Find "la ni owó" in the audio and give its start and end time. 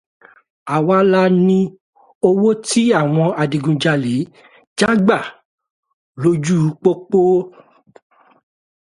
1.11-2.49